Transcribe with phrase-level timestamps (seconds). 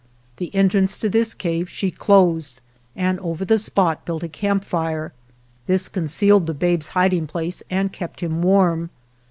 [0.37, 2.59] The entrance to this cave she closed
[2.95, 5.13] and over the spot built a camp fire..
[5.67, 8.89] This concealed the babe's hiding place and kept him warm.